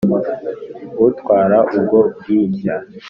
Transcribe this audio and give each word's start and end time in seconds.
Utwara 1.07 1.57
ubwo 1.77 1.99
Bwishya 2.15 2.75